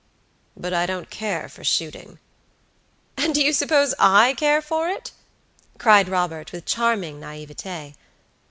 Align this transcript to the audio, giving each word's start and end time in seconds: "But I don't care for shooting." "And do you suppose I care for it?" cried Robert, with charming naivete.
"But 0.57 0.73
I 0.73 0.87
don't 0.87 1.11
care 1.11 1.47
for 1.47 1.63
shooting." 1.63 2.17
"And 3.17 3.35
do 3.35 3.43
you 3.43 3.53
suppose 3.53 3.93
I 3.99 4.33
care 4.33 4.59
for 4.59 4.87
it?" 4.87 5.11
cried 5.77 6.09
Robert, 6.09 6.51
with 6.51 6.65
charming 6.65 7.19
naivete. 7.19 7.93